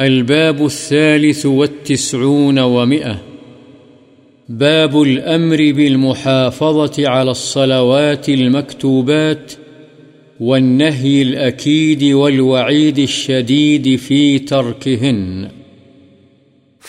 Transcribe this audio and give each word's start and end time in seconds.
الباب 0.00 0.64
الثالث 0.64 1.46
والتسعون 1.46 2.58
ومئة. 2.58 3.14
باب 4.48 5.02
الأمر 5.02 5.56
بالمحافظة 5.56 7.08
على 7.08 7.30
الصلوات 7.30 8.28
المكتوبات 8.28 9.52
والنهي 10.40 11.22
الأكيد 11.22 12.02
والوعيد 12.02 12.98
الشديد 12.98 13.98
في 13.98 14.38
تركهن. 14.38 15.44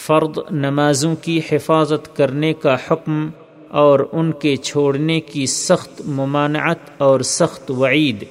فرد 0.07 0.38
نمازوں 0.52 1.16
کی 1.16 1.39
حفاظت 1.52 2.16
کرنے 2.16 2.54
کا 2.54 2.75
حکم 2.75 3.30
اور 3.70 4.00
ان 4.12 4.32
کے 4.32 4.55
چھوڑنے 4.55 5.20
کی 5.20 5.46
سخت 5.46 6.02
ممانعت 6.05 7.02
اور 7.02 7.20
سخت 7.20 7.71
وعید. 7.71 8.23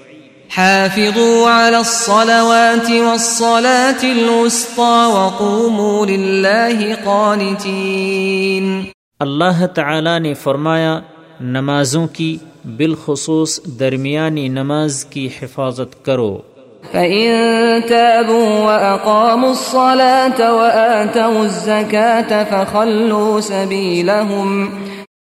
حافظوا 0.57 1.67
على 1.67 1.77
الصلوات 1.77 2.91
والصلاة 2.91 4.03
الوسطى 4.03 5.05
وقوموا 5.07 6.07
لله 6.07 6.93
قانتين. 7.05 8.83
اللہ 9.19 9.67
تعالی 9.67 10.19
نے 10.19 10.35
فرمایا 10.35 11.01
نمازوں 11.41 12.07
کی 12.07 12.39
بالخصوص 12.77 13.61
درمیانی 13.65 14.49
نماز 14.49 15.05
کی 15.05 15.29
حفاظت 15.43 16.05
کرو۔ 16.05 16.39
فإن 16.93 17.33
تابوا 17.89 18.61
وأقاموا 18.61 19.49
الصلاة 19.49 20.55
وآتوا 20.55 21.41
الزكاة 21.41 22.43
فخلوا 22.51 23.41
سبيلهم۔ 23.41 24.65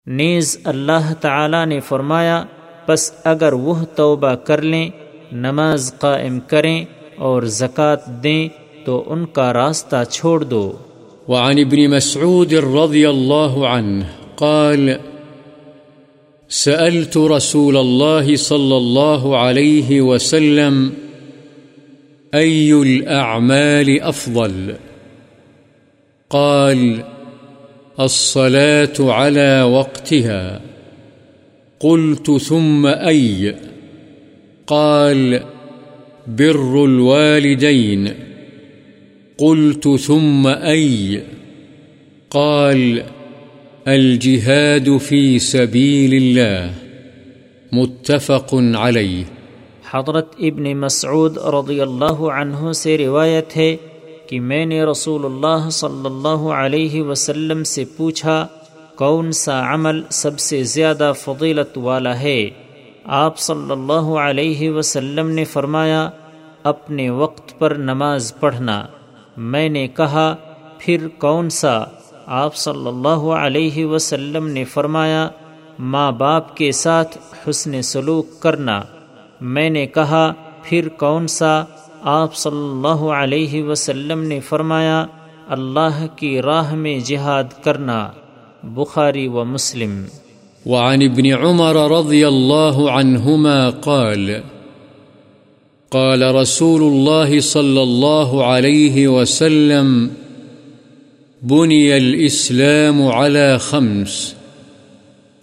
نیز 0.06 0.58
اللہ 0.64 1.14
تعالی 1.22 1.66
نے 1.66 1.80
فرمایا 1.80 2.44
پس 2.86 3.12
اگر 3.24 3.54
وہ 3.54 3.76
توبہ 3.96 4.36
کر 4.36 4.62
لیں 4.62 4.90
نماز 5.32 5.94
قائم 6.00 6.40
کریں 6.40 6.86
اور 7.16 7.44
زکوٰۃ 7.44 8.24
دیں 8.24 8.48
تو 8.86 9.04
ان 9.08 9.26
کا 9.26 9.54
راستہ 9.54 9.96
چھوڑ 10.12 10.44
دو۔ 10.44 10.74
وعن 11.28 11.60
ابن 11.60 11.88
مسعود 11.88 12.54
رضي 12.54 13.06
الله 13.06 13.66
عنه 13.66 14.04
قال، 14.36 14.90
سألت 16.50 17.18
رسول 17.18 17.78
الله 17.78 18.36
صلى 18.36 18.78
الله 18.78 19.36
عليه 19.38 20.02
وسلم، 20.02 20.90
أي 22.34 22.72
الأعمال 22.72 23.90
أفضل؟ 24.04 24.72
قال، 26.30 27.02
الصلاة 28.00 29.10
على 29.10 29.62
وقتها. 29.62 30.58
قلت، 31.80 32.32
ثم 32.48 32.88
أي؟ 33.08 33.52
قال، 34.68 35.40
بر 36.28 36.84
الوالدين 36.84 38.14
قلت، 39.40 39.88
ثم 39.88 40.48
أي 40.48 41.22
قال 42.32 43.04
الجهاد 43.88 44.98
في 44.98 45.40
سبيل 45.40 46.14
الله 46.14 46.74
متفق 47.72 48.50
عليه 48.54 49.26
حضرت 49.92 50.34
ابن 50.40 50.74
مسعود 50.78 51.38
رضی 51.38 51.82
اللہ 51.82 52.22
عنہ 52.34 52.72
سے 52.72 52.98
روایت 52.98 53.58
ہے 53.58 53.76
کہ 54.28 54.40
میں 54.40 54.66
نے 54.66 54.84
رسول 54.84 55.26
اللہ 55.26 55.70
صلی 55.70 56.06
اللہ 56.06 56.50
علیہ 56.58 57.02
وسلم 57.02 57.64
سے 57.64 57.84
پوچھا، 57.98 58.46
کون 58.96 59.32
سا 59.32 59.74
عمل 59.74 60.02
سب 60.10 60.40
سے 60.40 60.64
زیادہ 60.64 61.12
فضیلت 61.18 61.78
والا 61.78 62.20
ہے؟ 62.20 62.50
آپ 63.08 63.40
صلی 63.40 63.72
اللہ 63.72 64.20
علیہ 64.20 64.70
وسلم 64.70 65.30
نے 65.30 65.44
فرمایا، 65.44 66.10
اپنے 66.64 67.10
وقت 67.10 67.60
پر 67.60 67.76
نماز 67.76 68.34
پڑھنا۔ 68.40 68.86
میں 69.38 69.70
نے 69.70 69.88
کہا، 69.88 70.36
پھر 70.78 71.08
کون 71.18 71.50
سا؟ 71.50 71.84
آپ 72.26 72.56
صلی 72.56 72.88
اللہ 72.88 73.18
علیہ 73.18 73.86
وسلم 73.86 74.48
نے 74.48 74.64
فرمایا، 74.64 75.30
ماں 75.80 76.12
باپ 76.12 76.58
کے 76.58 76.72
ساتھ 76.72 77.18
حسن 77.50 77.82
سلوک 77.82 78.40
کرنا۔ 78.40 78.82
میں 79.42 79.70
نے 79.70 79.86
کہا، 79.86 80.34
پھر 80.64 80.90
کون 80.90 81.28
سا؟ 81.28 81.64
آپ 82.02 82.36
صلی 82.36 82.70
اللہ 82.72 83.04
علیہ 83.04 83.64
وسلم 83.64 84.20
نے 84.20 84.40
فرمایا، 84.40 85.06
اللہ 85.48 86.06
کی 86.16 86.42
راہ 86.42 86.76
میں 86.76 87.00
جہاد 87.00 87.64
کرنا۔ 87.64 88.12
بخاری 88.64 89.28
و 89.28 89.44
مسلم۔ 89.46 90.06
وعن 90.66 91.04
ابن 91.04 91.26
عمر 91.34 91.98
رضي 91.98 92.28
الله 92.28 92.92
عنهما 92.92 93.70
قال 93.70 94.44
قال 95.92 96.36
رسول 96.36 96.82
الله 96.82 97.40
صلى 97.40 97.82
الله 97.84 98.46
عليه 98.46 99.08
وسلم، 99.08 100.12
بني 101.42 101.98
الإسلام 101.98 103.08
على 103.08 103.60
خمس، 103.60 104.36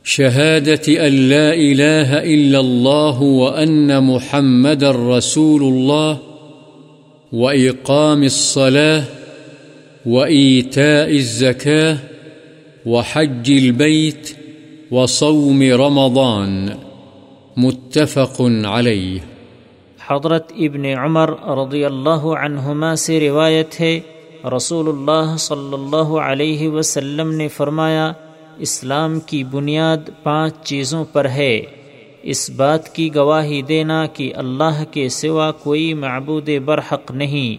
شهادة 0.04 1.06
أن 1.06 1.28
لا 1.28 1.54
إله 1.54 2.18
إلا 2.34 2.60
الله 2.60 3.22
وأن 3.22 4.04
محمد 4.04 4.84
رسول 4.84 5.62
الله، 5.62 6.18
وإقام 7.32 8.24
الصلاة، 8.24 9.04
وإيتاء 10.06 11.10
الزكاة، 11.10 11.98
وحج 12.86 13.50
البيت 13.50 14.36
وصوم 14.92 15.60
رمضان 15.80 16.54
متفق 17.56 18.40
عليه 18.40 19.20
حضرت 20.00 20.52
ابن 20.58 20.84
عمر 20.96 21.30
رضی 21.58 21.84
اللہ 21.84 22.26
عنہما 22.38 22.94
سے 22.96 23.20
روایت 23.20 23.80
ہے 23.80 23.94
رسول 24.56 24.88
اللہ 24.88 25.34
صلی 25.38 25.74
اللہ 25.74 26.12
علیہ 26.24 26.68
وسلم 26.68 27.32
نے 27.32 27.48
فرمایا، 27.48 28.12
اسلام 28.58 29.18
کی 29.26 29.42
بنیاد 29.50 30.10
پانچ 30.22 30.62
چیزوں 30.64 31.04
پر 31.12 31.28
ہے۔ 31.30 31.54
اس 32.22 32.48
بات 32.56 32.94
کی 32.94 33.08
گواہی 33.14 33.62
دینا 33.68 34.04
کہ 34.14 34.32
اللہ 34.36 34.84
کے 34.90 35.08
سوا 35.20 35.50
کوئی 35.62 35.92
معبود 35.96 36.48
برحق 36.64 37.10
نہیں، 37.14 37.52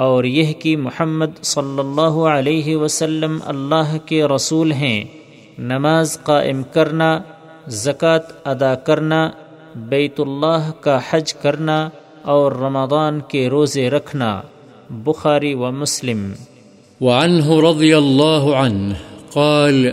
اور 0.00 0.24
یہ 0.24 0.52
کہ 0.58 0.76
محمد 0.76 1.42
صلی 1.46 1.78
اللہ 1.78 2.22
علیہ 2.30 2.76
وسلم 2.76 3.38
اللہ 3.46 3.96
کے 4.06 4.24
رسول 4.28 4.72
ہیں۔ 4.72 5.04
نماز 5.58 6.18
قائم 6.22 6.62
کرنا 6.62 7.20
زکوٰۃ 7.68 8.32
ادا 8.44 8.74
کرنا، 8.74 9.30
بیت 9.76 10.20
اللہ 10.20 10.70
کا 10.80 11.00
حج 11.10 11.34
کرنا 11.34 11.90
اور 12.22 12.52
رمضان 12.52 13.20
کے 13.28 13.48
روزے 13.48 13.90
رکھنا۔ 13.90 14.40
بخاری 14.90 15.54
و 15.54 15.70
مسلم۔ 15.72 16.32
وعنه 17.00 17.70
رضي 17.70 17.92
الله 17.92 18.54
عنه 18.54 18.94
قال 19.32 19.90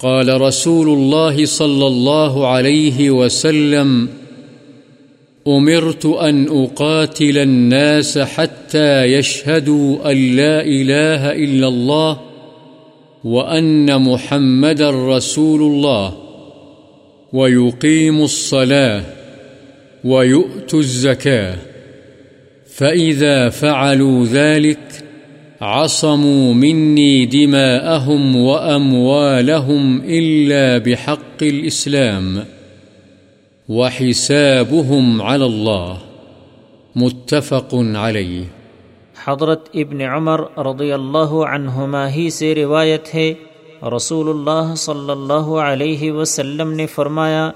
قال 0.00 0.28
رسول 0.28 0.88
الله 0.88 1.44
صلى 1.46 1.86
الله 1.86 2.46
عليه 2.46 3.10
وسلم 3.10 4.06
أمرت 5.46 6.06
أن 6.06 6.44
أقاتل 6.50 7.38
الناس 7.38 8.18
حتى 8.34 9.06
يشهدوا 9.06 10.10
أن 10.10 10.16
لا 10.16 10.62
إله 10.62 11.38
إلا 11.46 11.66
الله 11.66 12.31
وأن 13.24 14.02
محمد 14.02 14.82
رسول 14.82 15.60
الله 15.60 16.14
ويقيم 17.32 18.22
الصلاة 18.22 19.02
ويؤت 20.04 20.74
الزكاة 20.74 21.56
فإذا 22.66 23.48
فعلوا 23.48 24.26
ذلك 24.26 25.04
عصموا 25.60 26.54
مني 26.54 27.26
دماءهم 27.26 28.36
وأموالهم 28.36 30.02
إلا 30.04 30.78
بحق 30.78 31.42
الإسلام 31.42 32.44
وحسابهم 33.68 35.22
على 35.22 35.44
الله 35.44 35.98
متفق 36.96 37.68
عليه 37.74 38.44
حضرت 39.26 39.68
ابن 39.74 40.00
عمر 40.00 40.40
رضی 40.58 40.92
اللہ 40.92 41.32
عنہما 41.48 42.14
ہی 42.14 42.30
سے 42.30 42.54
روایت 42.54 43.14
ہے۔ 43.14 43.34
رسول 43.96 44.28
اللہ 44.28 44.74
صلی 44.74 45.10
اللہ 45.10 45.50
علیہ 45.60 46.12
وسلم 46.12 46.72
نے 46.72 46.86
فرمایا، 46.86 47.50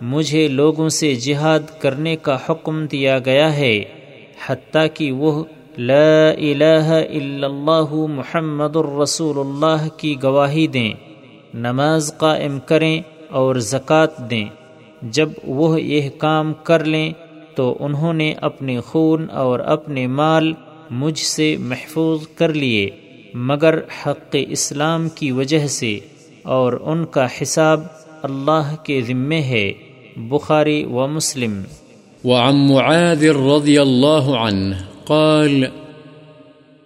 مجھے 0.00 0.48
لوگوں 0.48 0.88
سے 0.88 1.14
جہاد 1.14 1.80
کرنے 1.80 2.16
کا 2.16 2.36
حکم 2.48 2.86
دیا 2.86 3.18
گیا 3.18 3.56
ہے، 3.56 3.84
حتیٰ 4.46 4.86
کہ 4.94 5.12
وہ 5.12 5.44
لا 5.78 6.28
الہ 6.28 6.88
الا 6.88 7.46
اللہ 7.46 7.94
محمد 8.08 8.76
الرسول 8.76 9.38
اللہ 9.38 9.88
کی 9.96 10.14
گواہی 10.22 10.66
دیں، 10.66 10.92
نماز 11.54 12.12
قائم 12.18 12.58
کریں 12.60 13.00
اور 13.30 13.54
زکوٰۃ 13.54 14.30
دیں۔ 14.30 14.44
جب 15.02 15.28
وہ 15.44 15.80
یہ 15.80 16.08
کام 16.18 16.52
کر 16.62 16.84
لیں 16.84 17.10
تو 17.54 17.76
انہوں 17.80 18.12
نے 18.12 18.32
اپنے 18.40 18.80
خون 18.80 19.26
اور 19.30 19.60
اپنے 19.60 20.06
مال 20.06 20.52
مجھ 20.90 21.18
سے 21.18 21.56
محفوظ 21.58 22.26
کر 22.34 22.52
لیے، 22.52 22.90
مگر 23.34 23.74
حق 24.06 24.36
اسلام 24.48 25.08
کی 25.08 25.30
وجہ 25.30 25.66
سے، 25.66 25.98
اور 26.42 26.72
ان 26.84 27.04
کا 27.04 27.26
حساب 27.42 27.80
اللہ 28.22 28.76
کے 28.84 29.00
ذمے 29.00 29.40
ہے، 29.40 29.72
بخاری 30.16 30.84
و 30.84 31.06
مسلم۔ 31.06 31.62
وعن 32.24 32.56
معاذ 32.56 33.24
رضی 33.24 33.78
اللہ 33.78 34.22
عنہ 34.22 34.74
قال، 35.04 35.64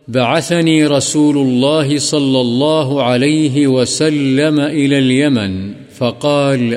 بعثني 0.08 0.82
رسول 0.82 1.37
الله 1.38 1.99
صلى 1.99 2.41
الله 2.41 3.02
عليه 3.02 3.67
وسلم 3.67 4.61
إلى 4.69 4.97
اليمن 4.97 5.73
فقال 5.99 6.75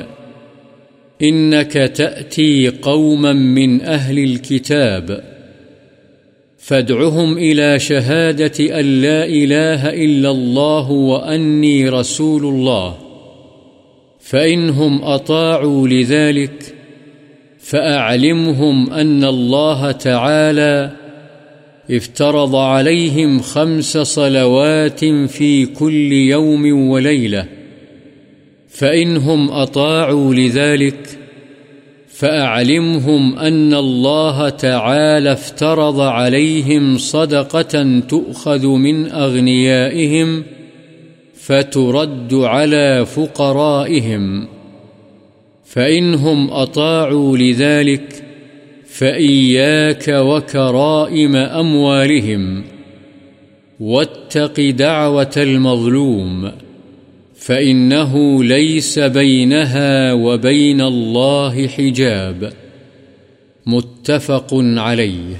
إنك 1.22 1.72
تأتي 1.96 2.68
قوما 2.68 3.32
من 3.32 3.78
أهل 3.80 4.18
الكتاب۔ 4.18 5.33
فادعهم 6.66 7.38
إلى 7.38 7.78
شهادة 7.78 8.80
أن 8.80 9.00
لا 9.00 9.24
إله 9.24 9.90
إلا 9.90 10.30
الله 10.30 10.90
وأني 10.90 11.88
رسول 11.88 12.44
الله. 12.44 12.96
فإنهم 14.20 15.04
أطاعوا 15.04 15.88
لذلك، 15.88 16.74
فأعلمهم 17.58 18.92
أن 18.92 19.24
الله 19.24 19.92
تعالى 19.92 20.90
افترض 21.90 22.56
عليهم 22.56 23.40
خمس 23.40 23.98
صلوات 23.98 25.04
في 25.04 25.66
كل 25.66 26.12
يوم 26.12 26.88
وليلة. 26.90 27.46
فإنهم 28.68 29.50
أطاعوا 29.50 30.34
لذلك 30.34 31.18
فأعلمهم 32.14 33.38
أن 33.38 33.74
الله 33.74 34.48
تعالى 34.48 35.32
افترض 35.32 36.00
عليهم 36.00 36.98
صدقة 36.98 38.00
تؤخذ 38.00 38.66
من 38.66 39.10
أغنيائهم 39.10 40.44
فترد 41.34 42.34
على 42.34 43.06
فقرائهم 43.06 44.48
فإنهم 45.64 46.50
أطاعوا 46.50 47.36
لذلك 47.36 48.24
فإياك 48.86 50.08
وكرائم 50.08 51.36
أموالهم 51.36 52.64
واتق 53.80 54.60
دعوة 54.60 55.32
المظلوم 55.36 56.50
فإنه 57.46 58.42
ليس 58.44 58.98
بينها 58.98 60.12
وبين 60.12 60.80
الله 60.80 61.66
حجاب 61.76 62.44
متفق 63.66 64.54
عليه۔ 64.78 65.34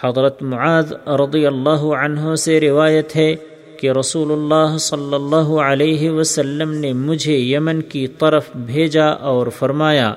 حضرت 0.00 0.42
معاذ 0.42 0.92
رضی 1.06 1.46
اللہ 1.46 1.84
عنہ 2.00 2.34
سے 2.34 2.60
روایت 2.60 3.16
ہے 3.16 3.34
کہ 3.80 3.90
رسول 3.90 4.32
اللہ 4.32 4.78
صلی 4.78 5.14
اللہ 5.14 5.50
علیہ 5.62 6.10
وسلم 6.10 6.72
نے 6.72 6.92
مجھے 6.92 7.36
یمن 7.36 7.80
کی 7.82 8.06
طرف 8.06 8.50
بھیجا 8.54 9.06
اور 9.06 9.46
فرمایا، 9.46 10.14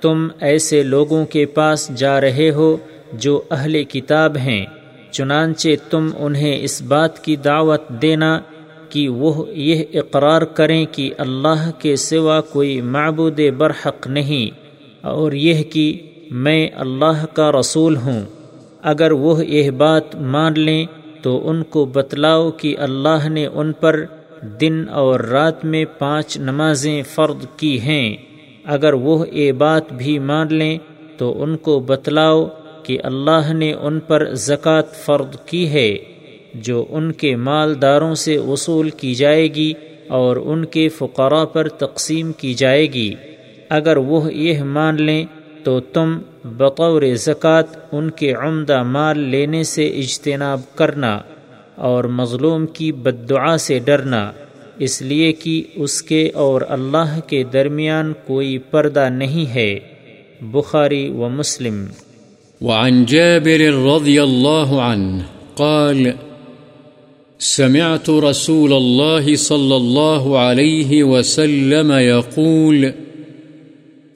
تم 0.00 0.28
ایسے 0.40 0.82
لوگوں 0.82 1.26
کے 1.26 1.46
پاس 1.46 1.90
جا 1.96 2.20
رہے 2.20 2.50
ہو 2.50 2.76
جو 3.12 3.42
اہل 3.50 3.84
کتاب 3.84 4.36
ہیں، 4.36 4.66
چنانچہ 5.10 5.68
تم 5.90 6.10
انہیں 6.18 6.58
اس 6.62 6.82
بات 6.82 7.24
کی 7.24 7.36
دعوت 7.36 7.88
دینا 7.88 8.40
کہ 8.90 9.08
وہ 9.10 9.32
یہ 9.58 9.84
اقرار 9.94 10.42
کریں 10.54 10.84
کہ 10.92 11.10
اللہ 11.18 11.70
کے 11.78 11.94
سوا 11.98 12.40
کوئی 12.52 12.80
معبود 12.86 13.40
برحق 13.58 14.06
نہیں، 14.08 14.50
اور 15.04 15.32
یہ 15.32 15.62
کہ 15.64 15.86
میں 16.38 16.68
اللہ 16.76 17.24
کا 17.32 17.50
رسول 17.52 17.96
ہوں۔ 17.96 18.20
اگر 18.84 19.12
وہ 19.14 19.44
یہ 19.46 19.70
بات 19.78 20.14
مان 20.32 20.60
لیں، 20.60 20.84
تو 21.22 21.40
ان 21.50 21.62
کو 21.64 21.84
بتلاؤ 21.92 22.50
کہ 22.50 22.74
اللہ 22.78 23.28
نے 23.28 23.46
ان 23.46 23.72
پر 23.72 24.00
دن 24.60 24.84
اور 24.94 25.20
رات 25.20 25.64
میں 25.64 25.84
پانچ 25.98 26.36
نمازیں 26.38 27.02
فرد 27.14 27.44
کی 27.56 27.78
ہیں۔ 27.80 28.16
اگر 28.66 28.92
وہ 28.94 29.24
یہ 29.28 29.52
بات 29.52 29.92
بھی 29.92 30.18
مان 30.20 30.54
لیں، 30.54 30.76
تو 31.18 31.42
ان 31.42 31.56
کو 31.56 31.78
بتلاؤ 31.80 32.46
کہ 32.84 32.98
اللہ 33.04 33.52
نے 33.52 33.72
ان 33.72 33.98
پر 34.00 34.24
زکوٰۃ 34.38 34.94
فرد 35.04 35.34
کی 35.46 35.68
ہے۔ 35.68 35.90
جو 36.54 36.86
ان 36.88 37.12
کے 37.12 37.36
مالداروں 37.36 38.14
سے 38.14 38.38
وصول 38.38 38.90
کی 38.90 39.14
جائے 39.14 39.54
گی 39.54 39.72
اور 40.08 40.36
ان 40.36 40.64
کے 40.64 40.88
فقراء 40.88 41.44
پر 41.44 41.68
تقسیم 41.68 42.32
کی 42.32 42.54
جائے 42.54 42.92
گی۔ 42.92 43.14
اگر 43.68 43.96
وہ 43.96 44.34
یہ 44.34 44.62
مان 44.62 45.02
لیں، 45.02 45.24
تو 45.64 45.80
تم 45.80 46.18
بطور 46.44 47.02
زکوٰۃ 47.14 47.62
ان 47.92 48.10
کے 48.10 48.32
عمدہ 48.32 48.82
مال 48.82 49.18
لینے 49.18 49.62
سے 49.62 49.86
اجتناب 49.86 50.60
کرنا 50.74 51.18
اور 51.74 52.04
مظلوم 52.04 52.66
کی 52.66 52.92
بدعا 52.92 53.58
سے 53.58 53.78
ڈرنا۔ 53.78 54.32
اس 54.78 55.02
لیے 55.02 55.32
کہ 55.32 55.62
اس 55.74 56.02
کے 56.02 56.30
اور 56.34 56.60
اللہ 56.68 57.20
کے 57.26 57.42
درمیان 57.42 58.12
کوئی 58.26 58.58
پردہ 58.58 59.08
نہیں 59.12 59.54
ہے۔ 59.54 59.78
بخاری 60.40 61.08
و 61.08 61.28
مسلم۔ 61.28 61.84
وعن 62.60 63.04
جابر 63.04 63.86
رضی 63.86 64.18
اللہ 64.18 64.72
عنہ 64.72 65.22
قال 65.54 66.27
سمعت 67.40 68.10
رسول 68.10 68.72
الله 68.72 69.36
صلى 69.36 69.76
الله 69.76 70.38
عليه 70.38 71.02
وسلم 71.02 71.92
يقول 71.92 72.84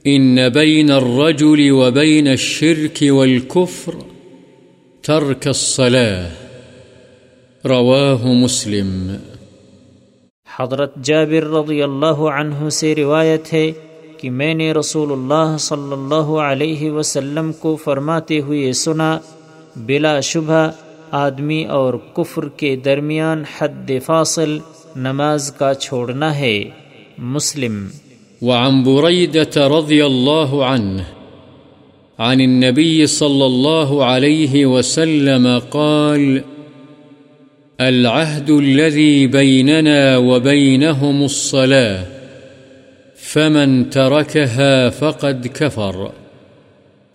إن 0.08 0.48
بين 0.48 0.90
الرجل 0.90 1.70
وبين 1.70 2.26
الشرك 2.26 3.12
والكفر 3.12 3.94
ترك 5.02 5.46
الصلاة. 5.46 6.28
رواه 7.64 8.32
مسلم۔ 8.32 9.14
حضرت 10.56 10.96
جابر 11.04 11.44
رضی 11.44 11.82
اللہ 11.82 12.06
عنہ 12.06 12.68
سے 12.68 12.94
روایت 12.94 13.52
ہے 13.52 13.72
کہ 14.16 14.30
میں 14.30 14.54
نے 14.54 14.72
رسول 14.72 15.12
اللہ 15.12 15.56
صلی 15.58 15.92
اللہ 15.92 16.40
علیہ 16.40 16.90
وسلم 16.90 17.52
کو 17.52 17.76
فرماتے 17.76 18.40
ہوئے 18.40 18.72
سنا، 18.72 19.18
بلا 19.76 20.20
شبہ 20.20 20.70
آدمی 21.12 21.64
اور 21.64 21.94
کفر 21.94 22.48
کے 22.48 22.76
درمیان 22.76 23.42
حد 23.58 23.90
فاصل 24.06 24.58
نماز 24.96 25.52
کا 25.52 25.74
چھوڑنا 25.74 26.38
ہے۔ 26.38 26.64
مسلم۔ 27.18 27.88
وعن 28.42 28.82
بريدة 28.82 29.78
رضي 29.78 30.02
الله 30.02 30.62
عنه 30.62 31.02
عن 32.18 32.40
النبي 32.40 33.06
صلى 33.06 33.44
الله 33.44 34.04
عليه 34.04 34.66
وسلم 34.66 35.58
قال 35.68 36.38
العهد 37.78 38.50
الذي 38.50 39.26
بيننا 39.26 40.16
وبينهم 40.16 41.24
الصلاة، 41.24 42.04
فمن 43.32 43.84
تركها 43.84 44.88
فقد 44.98 45.46
كفر 45.54 46.06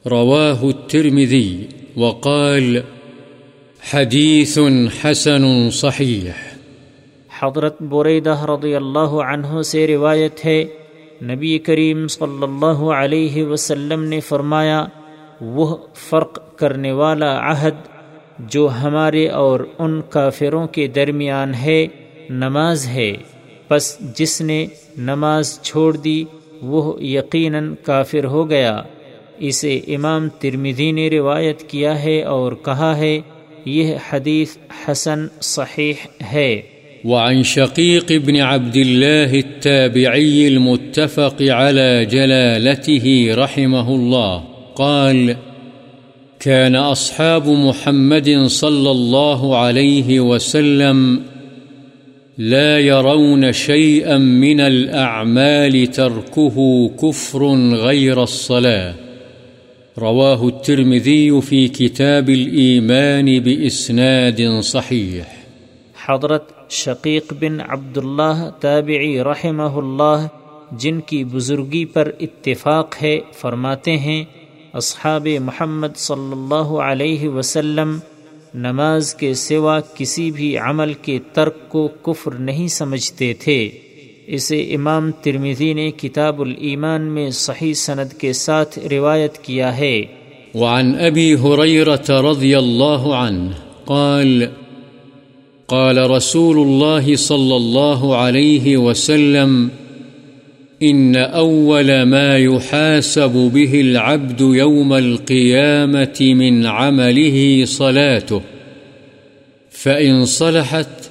رواه 0.06 0.70
الترمذي 0.70 1.66
وقال 1.98 2.78
حدیث 3.94 4.58
حسن 5.04 5.70
صحیح 5.70 6.30
حضرت 7.42 7.82
بریدہ 7.82 8.46
رضی 8.50 8.76
اللہ 8.76 9.00
عنہ 9.00 9.62
سے 9.62 9.88
روایت 9.88 10.46
ہے، 10.46 10.66
نبی 11.24 11.60
کریم 11.60 12.08
صلی 12.08 12.44
اللہ 12.44 12.84
علیہ 12.92 13.46
وسلم 13.46 14.04
نے 14.04 14.20
فرمایا، 14.20 14.86
وہ 15.42 15.78
فرق 16.10 16.58
کرنے 16.58 16.92
والا 16.92 17.52
عہد 17.52 17.76
جو 18.40 18.70
ہمارے 18.82 19.28
اور 19.28 19.60
ان 19.78 20.02
کافروں 20.10 20.68
کے 20.68 20.88
درمیان 20.88 21.54
ہے، 21.54 21.88
نماز 22.30 22.88
ہے۔ 22.88 23.14
پس 23.68 24.00
جس 24.00 24.42
نے 24.42 24.68
نماز 24.98 25.62
چھوڑ 25.62 25.98
دی، 25.98 26.26
وہ 26.62 27.04
یقیناً 27.04 27.76
کافر 27.84 28.26
ہو 28.26 28.50
گیا۔ 28.50 28.82
اسے 29.40 29.76
امام 29.88 30.30
ترمیدی 30.30 30.92
نے 30.92 31.10
روایت 31.10 31.62
کیا 31.62 32.04
ہے 32.04 32.24
اور 32.24 32.52
کہا 32.52 32.98
ہے 32.98 33.20
یہ 33.68 33.96
حدیث 34.14 34.58
حسن 34.88 35.28
صحيح 35.42 35.94
ہے۔ 36.34 36.62
وعن 37.06 37.44
شقيق 37.44 38.12
بن 38.26 38.36
عبد 38.36 38.76
الله 38.76 39.32
التابعي 39.34 40.48
المتفق 40.48 41.42
على 41.42 42.06
جلالته 42.06 43.36
رحمه 43.36 43.96
الله، 43.96 44.42
قال 44.74 45.32
كان 46.40 46.76
أصحاب 46.76 47.48
محمد 47.48 48.30
صلى 48.50 48.92
الله 48.92 49.58
عليه 49.58 50.20
وسلم 50.20 51.16
لا 52.38 52.80
يرون 52.80 53.52
شيئا 53.52 54.18
من 54.18 54.60
الأعمال 54.60 55.86
تركه 55.86 56.88
كفر 57.02 57.46
غير 57.76 58.24
الصلاة. 58.24 59.07
رواه 60.02 60.46
الترمذي 60.46 61.30
في 61.40 61.68
كتاب 61.68 62.30
الإيمان 62.30 63.26
بإسناد 63.44 64.62
صحيح. 64.64 65.22
حضرت 66.08 66.70
شقیق 66.70 67.34
بن 67.40 67.62
عبداللہ 67.70 68.50
تابعی 68.60 69.24
رحمہ 69.24 69.78
اللہ، 69.78 70.28
جن 70.72 71.00
کی 71.00 71.24
بزرگی 71.24 71.86
پر 71.86 72.12
اتفاق 72.20 72.96
ہے، 73.02 73.20
فرماتے 73.34 73.98
ہیں، 73.98 74.26
اصحاب 74.74 75.28
محمد 75.42 75.98
صلی 75.98 76.32
اللہ 76.32 76.76
علیہ 76.76 77.30
وسلم 77.30 78.00
نماز 78.54 79.16
کے 79.16 79.34
سوا 79.34 79.80
کسی 79.80 80.32
بھی 80.32 80.58
عمل 80.58 80.94
کے 80.94 81.20
ترک 81.34 81.70
کو 81.70 81.88
کفر 81.88 82.32
نہیں 82.32 82.68
سمجھتے 82.68 83.34
تھے۔ 83.34 83.70
اسے 84.28 84.62
امام 84.76 85.12
ترمیزی 85.12 85.74
نے 85.74 85.92
کتاب 85.92 86.42
الایمان 86.42 87.02
میں 87.02 87.30
صحیح 87.30 87.74
سند 87.74 88.14
کے 88.14 88.34
ساتھ 88.34 88.80
روایت 88.80 89.38
کیا 89.38 89.78
ہے۔ 89.78 90.04
وعن 90.56 90.94
ابی 91.00 91.34
حریرت 91.34 92.12
رضی 92.12 92.56
اللہ 92.56 93.08
عنہ 93.24 93.50
قال 93.86 94.48
قال 95.68 95.98
رسول 95.98 96.58
الله 96.58 97.16
صلى 97.16 97.56
الله 97.56 98.16
عليه 98.18 98.78
وسلم 98.78 99.68
إن 100.84 101.16
أول 101.16 102.04
ما 102.04 102.38
يحاسب 102.38 103.52
به 103.54 103.82
العبد 103.82 104.42
يوم 104.42 104.94
القيامة 104.94 106.18
من 106.22 106.66
عمله 106.66 107.66
صلاته 107.66 108.42
فإن 109.72 110.26
صلحت 110.26 111.10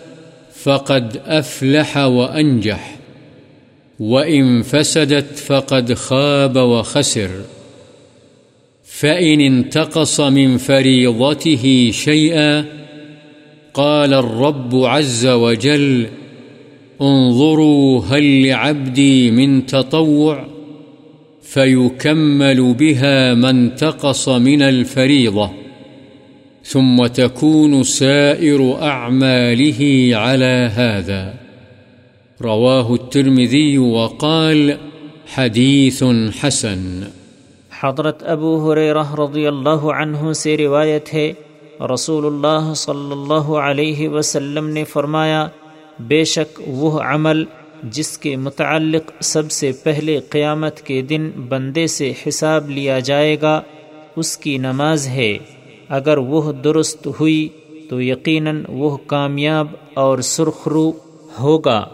فقد 0.62 1.20
أفلح 1.26 1.96
وأنجح 1.96 2.95
وإن 4.00 4.62
فسدت 4.62 5.38
فقد 5.38 5.94
خاب 5.94 6.56
وخسر 6.56 7.30
فإن 8.84 9.40
انتقص 9.40 10.20
من 10.20 10.56
فريضته 10.56 11.90
شيئا 11.92 12.64
قال 13.74 14.14
الرب 14.14 14.74
عز 14.74 15.26
وجل 15.26 16.06
انظروا 17.00 18.02
هل 18.04 18.46
لعبدي 18.46 19.30
من 19.30 19.66
تطوع 19.66 20.46
فيكمل 21.42 22.74
بها 22.74 23.34
ما 23.34 23.50
انتقص 23.50 24.28
من 24.28 24.62
الفريضة 24.62 25.50
ثم 26.64 27.06
تكون 27.06 27.82
سائر 27.82 28.82
أعماله 28.82 30.10
على 30.12 30.70
هذا 30.74 31.45
رواه 32.40 32.92
الترمذي 32.92 33.76
وقال 33.76 34.70
حديث 35.36 36.02
حسن. 36.44 37.02
حضرت 37.82 38.22
ابو 38.22 38.72
حریرہ 38.72 39.14
رضی 39.14 39.46
اللہ 39.46 39.86
عنہ 40.00 40.32
سے 40.32 40.56
روایت 40.56 41.14
ہے 41.14 41.32
رسول 41.94 42.26
اللہ 42.26 42.74
صلی 42.74 43.12
اللہ 43.12 43.48
علیہ 43.56 44.08
وسلم 44.08 44.68
نے 44.68 44.84
فرمایا، 44.84 45.48
بے 46.00 46.24
شک 46.24 46.60
وہ 46.66 47.00
عمل 47.00 47.44
جس 47.82 48.18
کے 48.18 48.36
متعلق 48.36 49.10
سب 49.20 49.50
سے 49.50 49.72
پہلے 49.72 50.20
قیامت 50.20 50.80
کے 50.80 51.02
دن 51.02 51.30
بندے 51.48 51.86
سے 51.86 52.12
حساب 52.28 52.70
لیا 52.70 52.98
جائے 52.98 53.36
گا، 53.42 53.62
اس 54.16 54.38
کی 54.38 54.58
نماز 54.58 55.08
ہے۔ 55.08 55.38
اگر 55.88 56.18
وہ 56.18 56.52
درست 56.52 57.08
ہوئی 57.20 57.48
تو 57.90 58.02
یقیناً 58.02 58.64
وہ 58.68 58.96
کامیاب 58.96 59.66
اور 59.94 60.18
سرخرو 60.18 60.92
ہوگا۔ 61.40 61.86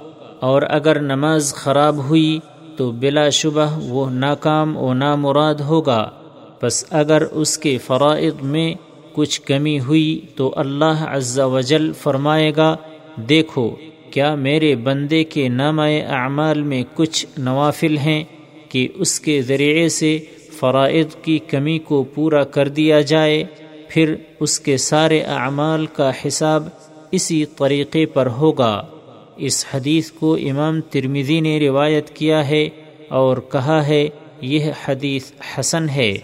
اور 0.43 0.63
اگر 0.69 1.01
نماز 1.01 1.55
خراب 1.55 1.97
ہوئی 1.97 2.39
تو 2.77 2.91
بلا 2.91 3.29
شبہ 3.29 3.79
وہ 3.83 4.11
ناکام 4.11 4.77
و 4.77 4.95
نامراد 4.95 5.55
ہوگا۔ 5.55 6.11
بس 6.63 6.85
اگر 6.91 7.23
اس 7.23 7.59
کے 7.59 7.79
فرائض 7.79 8.35
میں 8.43 8.75
کچھ 9.13 9.41
کمی 9.41 9.81
ہوئی 9.81 10.21
تو 10.37 10.53
اللہ 10.57 11.05
عز 11.09 11.39
و 11.39 11.61
جل 11.61 11.93
فرمائے 11.93 12.53
گا، 12.57 12.77
دیکھو 13.17 13.71
کیا 14.11 14.35
میرے 14.35 14.75
بندے 14.77 15.25
کے 15.25 15.49
نام 15.49 15.81
اعمال 15.81 16.63
میں 16.63 16.83
کچھ 16.95 17.27
نوافل 17.39 17.97
ہیں 17.97 18.25
کہ 18.69 18.89
اس 18.95 19.21
کے 19.21 19.43
ذریعے 19.43 19.89
سے 19.89 20.19
فرائض 20.61 21.17
کی 21.23 21.39
کمی 21.39 21.79
کو 21.79 22.03
پورا 22.03 22.45
کر 22.45 22.69
دیا 22.69 23.01
جائے۔ 23.01 23.45
پھر 23.89 24.15
اس 24.41 24.61
کے 24.61 24.77
سارے 24.77 25.21
اعمال 25.21 25.87
کا 25.87 26.11
حساب 26.27 26.69
اسی 27.11 27.45
طریقے 27.45 28.07
پر 28.07 28.27
ہوگا۔ 28.27 28.83
اس 29.37 29.67
حدیث 29.75 30.11
کو 30.11 30.35
امام 30.35 30.81
ترمیزی 30.81 31.41
نے 31.41 31.59
روایت 31.61 32.11
کیا 32.11 32.49
ہے 32.49 32.69
اور 33.09 33.37
کہا 33.37 33.87
ہے 33.87 34.09
یہ 34.41 34.71
حدیث 34.85 35.33
حسن 35.59 35.89
ہے۔ 35.89 36.19